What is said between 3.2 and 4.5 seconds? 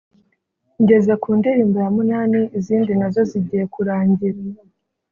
zigiye kurangira